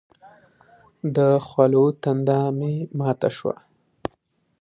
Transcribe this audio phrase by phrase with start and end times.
[1.15, 1.17] د
[1.47, 3.55] خولو تنده مې ماته شوه.